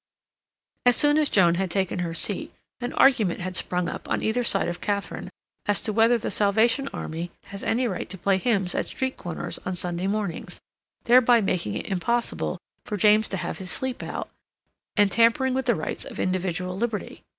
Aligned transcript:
As 0.83 0.95
soon 0.95 1.19
as 1.19 1.29
Joan 1.29 1.53
had 1.61 1.69
taken 1.69 1.99
her 1.99 2.15
seat, 2.15 2.51
an 2.79 2.91
argument 2.93 3.41
had 3.41 3.55
sprung 3.55 3.87
up 3.87 4.09
on 4.09 4.23
either 4.23 4.43
side 4.43 4.67
of 4.67 4.81
Katharine, 4.81 5.29
as 5.67 5.79
to 5.83 5.93
whether 5.93 6.17
the 6.17 6.31
Salvation 6.31 6.89
Army 6.91 7.29
has 7.49 7.63
any 7.63 7.87
right 7.87 8.09
to 8.09 8.17
play 8.17 8.39
hymns 8.39 8.73
at 8.73 8.87
street 8.87 9.15
corners 9.15 9.59
on 9.59 9.75
Sunday 9.75 10.07
mornings, 10.07 10.59
thereby 11.03 11.39
making 11.39 11.75
it 11.75 11.85
impossible 11.85 12.57
for 12.83 12.97
James 12.97 13.29
to 13.29 13.37
have 13.37 13.59
his 13.59 13.69
sleep 13.69 14.01
out, 14.01 14.31
and 14.97 15.11
tampering 15.11 15.53
with 15.53 15.67
the 15.67 15.75
rights 15.75 16.03
of 16.03 16.19
individual 16.19 16.75
liberty. 16.75 17.21